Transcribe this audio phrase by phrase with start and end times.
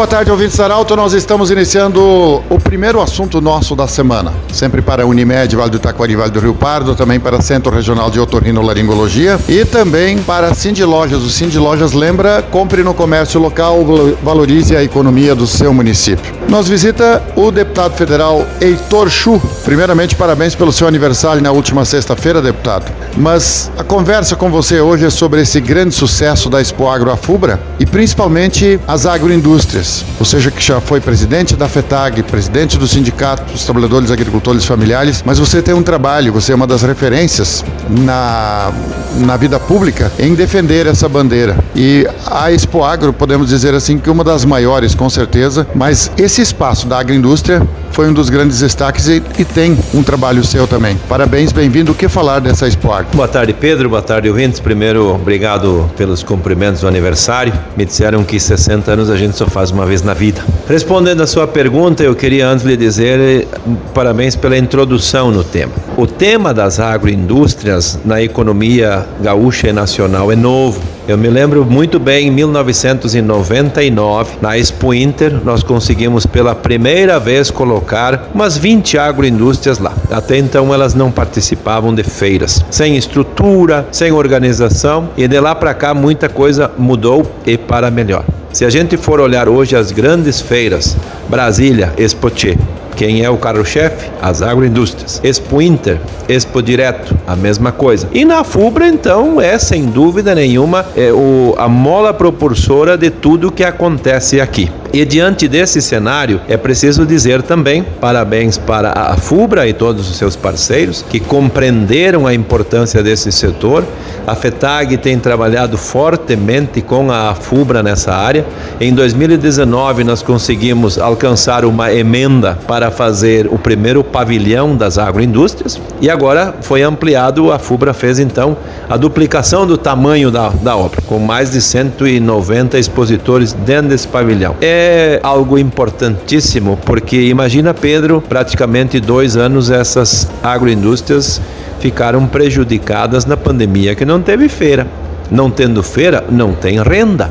[0.00, 0.96] Boa tarde, ouvintes Arauto.
[0.96, 2.02] Nós estamos iniciando
[2.48, 4.32] o primeiro assunto nosso da semana.
[4.50, 8.10] Sempre para a Unimed, Vale do Taquari, Vale do Rio Pardo, também para Centro Regional
[8.10, 11.22] de Otorrinolaringologia e também para Cindy Lojas.
[11.22, 13.84] O Cindy Lojas lembra, compre no comércio local,
[14.22, 16.32] valorize a economia do seu município.
[16.48, 19.38] Nós visita o deputado federal Heitor Chu.
[19.64, 22.90] Primeiramente, parabéns pelo seu aniversário na última sexta-feira, deputado.
[23.18, 27.60] Mas a conversa com você hoje é sobre esse grande sucesso da Expo Agro Afubra
[27.78, 29.89] e principalmente as agroindústrias.
[30.18, 35.22] Ou seja, que já foi presidente da FETAG, presidente do Sindicato dos Trabalhadores Agricultores Familiares,
[35.24, 38.72] mas você tem um trabalho, você é uma das referências na,
[39.18, 41.56] na vida pública em defender essa bandeira.
[41.76, 46.10] E a Expo Agro, podemos dizer assim, que é uma das maiores, com certeza, mas
[46.16, 47.62] esse esse espaço da agroindústria
[47.92, 50.96] foi um dos grandes destaques e, e tem um trabalho seu também.
[51.08, 51.92] Parabéns, bem-vindo.
[51.92, 53.06] O que falar dessa Agro?
[53.14, 53.88] Boa tarde, Pedro.
[53.88, 54.60] Boa tarde, ouvintes.
[54.60, 57.52] Primeiro, obrigado pelos cumprimentos do aniversário.
[57.76, 60.42] Me disseram que 60 anos a gente só faz uma vez na vida.
[60.68, 63.46] Respondendo a sua pergunta, eu queria antes lhe dizer eh,
[63.92, 65.72] parabéns pela introdução no tema.
[65.96, 70.80] O tema das agroindústrias na economia gaúcha e nacional é novo.
[71.10, 77.50] Eu me lembro muito bem, em 1999, na Expo Inter, nós conseguimos pela primeira vez
[77.50, 79.92] colocar umas 20 agroindústrias lá.
[80.08, 85.74] Até então elas não participavam de feiras, sem estrutura, sem organização, e de lá para
[85.74, 88.24] cá muita coisa mudou e para melhor.
[88.52, 90.96] Se a gente for olhar hoje as grandes feiras,
[91.28, 92.56] Brasília, Expoche,
[92.96, 94.10] quem é o carro-chefe?
[94.20, 95.20] As agroindústrias.
[95.24, 98.08] Expo Inter, Expo Direto, a mesma coisa.
[98.12, 103.50] E na FUBRA, então, é sem dúvida nenhuma é o, a mola propulsora de tudo
[103.50, 104.70] que acontece aqui.
[104.92, 110.16] E diante desse cenário, é preciso dizer também parabéns para a FUBRA e todos os
[110.16, 113.84] seus parceiros que compreenderam a importância desse setor.
[114.26, 118.44] A FETAG tem trabalhado fortemente com a FUBRA nessa área.
[118.80, 126.10] Em 2019, nós conseguimos alcançar uma emenda para fazer o primeiro pavilhão das agroindústrias e
[126.10, 127.52] agora foi ampliado.
[127.52, 128.56] A FUBRA fez então
[128.88, 134.56] a duplicação do tamanho da, da obra, com mais de 190 expositores dentro desse pavilhão.
[134.60, 141.40] É é algo importantíssimo, porque imagina, Pedro, praticamente dois anos essas agroindústrias
[141.78, 144.86] ficaram prejudicadas na pandemia, que não teve feira.
[145.30, 147.30] Não tendo feira, não tem renda.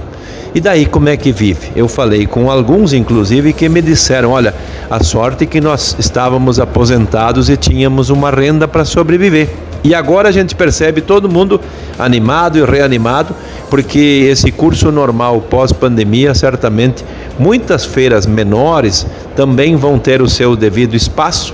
[0.56, 1.72] E daí como é que vive?
[1.76, 4.54] Eu falei com alguns, inclusive, que me disseram: olha,
[4.90, 9.50] a sorte que nós estávamos aposentados e tínhamos uma renda para sobreviver.
[9.84, 11.60] E agora a gente percebe todo mundo
[11.98, 13.34] animado e reanimado,
[13.70, 17.04] porque esse curso normal pós-pandemia, certamente
[17.38, 21.54] muitas feiras menores também vão ter o seu devido espaço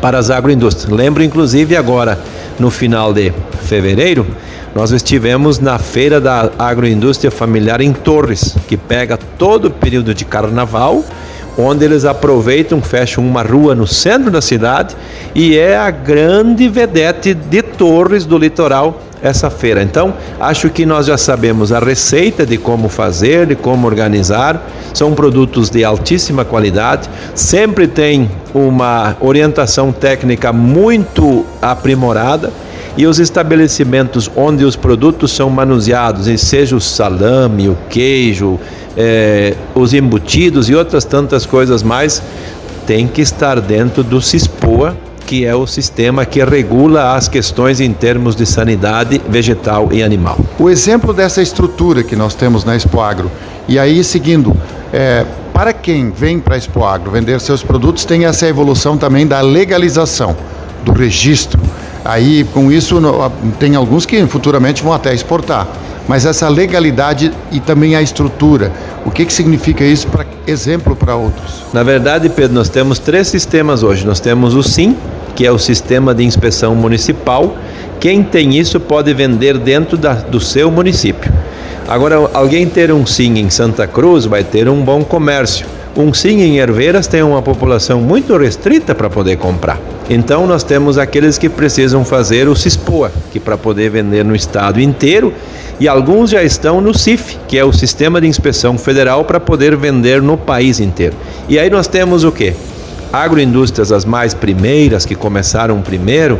[0.00, 0.90] para as agroindústrias.
[0.90, 2.18] Lembro inclusive agora,
[2.58, 3.32] no final de
[3.62, 4.26] fevereiro,
[4.74, 10.24] nós estivemos na feira da agroindústria familiar em Torres, que pega todo o período de
[10.24, 11.02] carnaval
[11.58, 14.96] onde eles aproveitam, fecham uma rua no centro da cidade
[15.34, 19.82] e é a grande vedete de Torres do litoral essa feira.
[19.82, 24.64] Então, acho que nós já sabemos a receita de como fazer, de como organizar.
[24.94, 32.52] São produtos de altíssima qualidade, sempre tem uma orientação técnica muito aprimorada
[32.96, 38.58] e os estabelecimentos onde os produtos são manuseados, seja o salame, o queijo,
[38.96, 42.22] é, os embutidos e outras tantas coisas mais,
[42.86, 47.92] tem que estar dentro do CISPOA, que é o sistema que regula as questões em
[47.92, 50.40] termos de sanidade vegetal e animal.
[50.58, 53.30] O exemplo dessa estrutura que nós temos na Expoagro,
[53.68, 54.56] e aí seguindo,
[54.90, 59.42] é, para quem vem para a Expoagro vender seus produtos, tem essa evolução também da
[59.42, 60.34] legalização,
[60.82, 61.60] do registro.
[62.04, 63.00] Aí, com isso,
[63.58, 65.66] tem alguns que futuramente vão até exportar
[66.08, 68.72] mas essa legalidade e também a estrutura.
[69.04, 71.62] O que, que significa isso para exemplo para outros?
[71.72, 74.06] Na verdade, Pedro, nós temos três sistemas hoje.
[74.06, 74.96] Nós temos o SIM,
[75.36, 77.54] que é o sistema de inspeção municipal.
[78.00, 81.30] Quem tem isso pode vender dentro da, do seu município.
[81.86, 85.66] Agora, alguém ter um SIM em Santa Cruz vai ter um bom comércio.
[85.98, 89.80] Um SIM em Herveiras tem uma população muito restrita para poder comprar.
[90.08, 94.80] Então nós temos aqueles que precisam fazer o CISPOA, que para poder vender no estado
[94.80, 95.34] inteiro,
[95.80, 99.74] e alguns já estão no CIF, que é o Sistema de Inspeção Federal para poder
[99.74, 101.16] vender no país inteiro.
[101.48, 102.54] E aí nós temos o quê?
[103.12, 106.38] Agroindústrias as mais primeiras que começaram primeiro,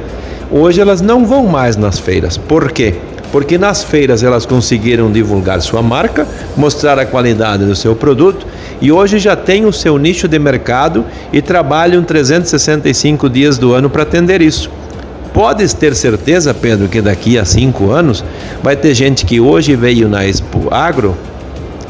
[0.52, 2.36] hoje elas não vão mais nas feiras.
[2.36, 2.94] Por quê?
[3.32, 8.46] Porque nas feiras elas conseguiram divulgar sua marca, mostrar a qualidade do seu produto
[8.80, 13.90] e hoje já tem o seu nicho de mercado e trabalham 365 dias do ano
[13.90, 14.70] para atender isso.
[15.32, 18.24] Podes ter certeza, Pedro, que daqui a cinco anos
[18.62, 21.16] vai ter gente que hoje veio na Expo Agro,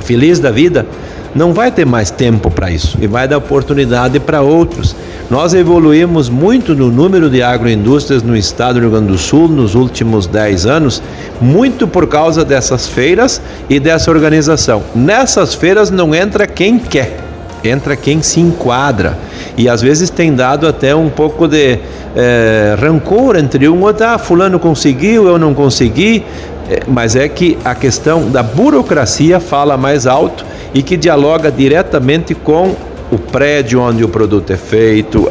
[0.01, 0.87] feliz da vida,
[1.35, 4.95] não vai ter mais tempo para isso e vai dar oportunidade para outros.
[5.31, 9.75] Nós evoluímos muito no número de agroindústrias no estado do Rio Grande do Sul nos
[9.75, 11.03] últimos 10 anos,
[11.41, 14.83] muito por causa dessas feiras e dessa organização.
[14.95, 17.19] Nessas feiras não entra quem quer,
[17.63, 19.19] entra quem se enquadra.
[19.57, 21.79] E às vezes tem dado até um pouco de
[22.17, 26.25] é, rancor entre um outro, ah, fulano conseguiu, eu não consegui.
[26.71, 30.45] É, mas é que a questão da burocracia fala mais alto
[30.75, 32.75] e que dialoga diretamente com
[33.11, 35.31] o prédio onde o produto é feito,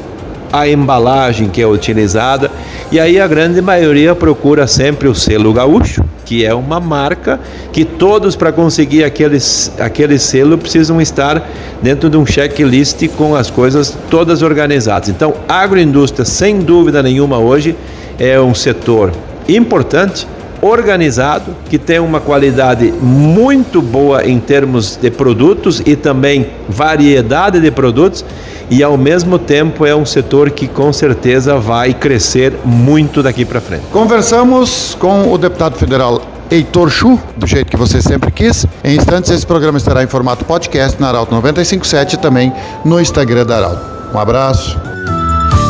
[0.51, 2.50] a embalagem que é utilizada,
[2.92, 7.39] e aí a grande maioria procura sempre o selo gaúcho, que é uma marca
[7.72, 9.38] que todos para conseguir aquele,
[9.80, 11.45] aquele selo precisam estar
[11.81, 15.10] dentro de um checklist com as coisas todas organizadas.
[15.10, 17.75] Então, agroindústria, sem dúvida nenhuma, hoje
[18.18, 19.12] é um setor
[19.48, 20.28] importante
[20.62, 27.71] organizado, que tem uma qualidade muito boa em termos de produtos e também variedade de
[27.71, 28.24] produtos,
[28.69, 33.62] e ao mesmo tempo é um setor que com certeza vai crescer muito daqui para
[33.62, 33.83] frente.
[33.92, 38.65] Conversamos com o deputado federal Heitor Chu, do jeito que você sempre quis.
[38.83, 42.53] Em instantes, esse programa estará em formato podcast na Arauto 957 e também
[42.83, 43.81] no Instagram da Arauto.
[44.13, 44.80] Um abraço.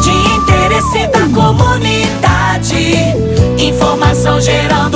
[0.03, 3.26] De interesse da comunidade.
[3.59, 4.86] Informação gerando